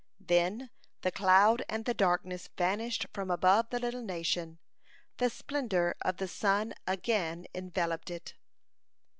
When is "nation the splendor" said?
4.01-5.93